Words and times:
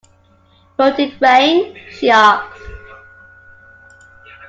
“Won’t 0.79 0.97
it 0.99 1.21
rain?” 1.21 1.75
she 1.91 2.09
asked. 2.09 2.51